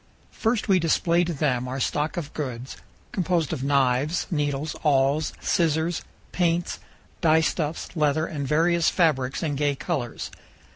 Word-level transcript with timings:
First, 0.31 0.67
we 0.67 0.79
display 0.79 1.23
to 1.25 1.31
them 1.31 1.67
our 1.67 1.79
stock 1.79 2.17
of 2.17 2.33
goods, 2.33 2.75
composed 3.11 3.53
of 3.53 3.63
knives, 3.63 4.25
needles, 4.31 4.75
awls, 4.81 5.31
scissors, 5.39 6.01
paints, 6.31 6.79
dyestuffs, 7.21 7.89
leather, 7.95 8.25
and 8.25 8.47
various 8.47 8.89
fabrics 8.89 9.43
in 9.43 9.55
gay 9.55 9.75
colors. 9.75 10.31